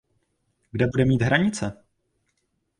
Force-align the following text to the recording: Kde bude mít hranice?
Kde 0.71 0.87
bude 0.87 1.05
mít 1.05 1.21
hranice? 1.21 1.83